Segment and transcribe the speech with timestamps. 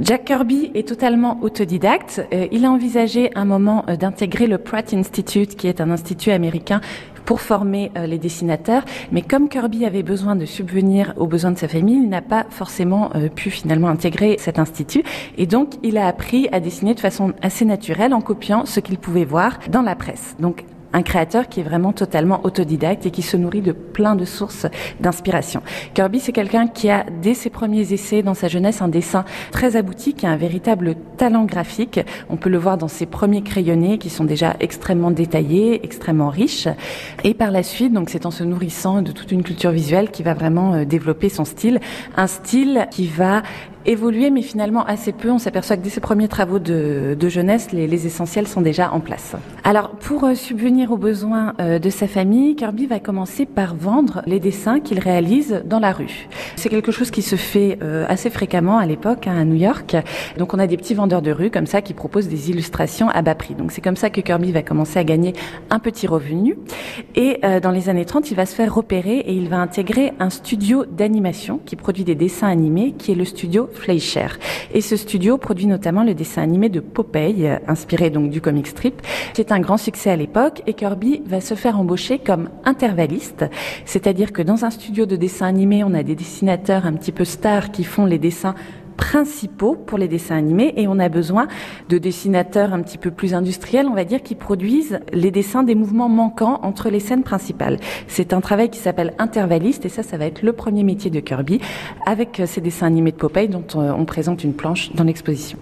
[0.00, 2.24] Jack Kirby est totalement autodidacte.
[2.32, 6.30] Euh, il a envisagé un moment euh, d'intégrer le Pratt Institute, qui est un institut
[6.30, 6.80] américain
[7.24, 8.84] pour former euh, les dessinateurs.
[9.10, 12.46] Mais comme Kirby avait besoin de subvenir aux besoins de sa famille, il n'a pas
[12.48, 15.02] forcément pu finalement intégrer cet institut.
[15.36, 18.98] Et donc, il a appris à dessiner de façon assez naturelle en copiant ce qu'il
[18.98, 20.36] pouvait voir dans la presse.
[20.92, 24.66] Un créateur qui est vraiment totalement autodidacte et qui se nourrit de plein de sources
[25.00, 25.62] d'inspiration.
[25.94, 29.76] Kirby, c'est quelqu'un qui a, dès ses premiers essais dans sa jeunesse, un dessin très
[29.76, 32.00] abouti, qui a un véritable talent graphique.
[32.30, 36.68] On peut le voir dans ses premiers crayonnés qui sont déjà extrêmement détaillés, extrêmement riches.
[37.24, 40.22] Et par la suite, donc c'est en se nourrissant de toute une culture visuelle qui
[40.22, 41.80] va vraiment euh, développer son style.
[42.16, 43.42] Un style qui va
[43.88, 45.30] évoluer, mais finalement assez peu.
[45.30, 48.92] On s'aperçoit que dès ses premiers travaux de, de jeunesse, les, les, essentiels sont déjà
[48.92, 49.34] en place.
[49.64, 54.22] Alors, pour euh, subvenir aux besoins euh, de sa famille, Kirby va commencer par vendre
[54.26, 56.28] les dessins qu'il réalise dans la rue.
[56.56, 59.96] C'est quelque chose qui se fait euh, assez fréquemment à l'époque hein, à New York.
[60.36, 63.22] Donc, on a des petits vendeurs de rue comme ça qui proposent des illustrations à
[63.22, 63.54] bas prix.
[63.54, 65.32] Donc, c'est comme ça que Kirby va commencer à gagner
[65.70, 66.56] un petit revenu.
[67.14, 70.30] Et dans les années 30, il va se faire repérer et il va intégrer un
[70.30, 74.26] studio d'animation qui produit des dessins animés, qui est le studio Fleischer.
[74.72, 79.02] Et ce studio produit notamment le dessin animé de Popeye, inspiré donc du comic strip,
[79.34, 80.62] qui est un grand succès à l'époque.
[80.66, 83.44] Et Kirby va se faire embaucher comme intervalliste,
[83.84, 87.24] c'est-à-dire que dans un studio de dessin animé, on a des dessinateurs un petit peu
[87.24, 88.54] stars qui font les dessins
[88.98, 91.48] principaux pour les dessins animés et on a besoin
[91.88, 95.74] de dessinateurs un petit peu plus industriels, on va dire, qui produisent les dessins des
[95.74, 97.78] mouvements manquants entre les scènes principales.
[98.08, 101.20] C'est un travail qui s'appelle intervalliste et ça, ça va être le premier métier de
[101.20, 101.60] Kirby
[102.04, 105.58] avec ces dessins animés de Popeye dont on présente une planche dans l'exposition.